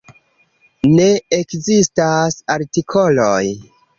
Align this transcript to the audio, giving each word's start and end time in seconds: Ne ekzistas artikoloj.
Ne 0.93 1.09
ekzistas 1.37 2.39
artikoloj. 2.57 3.45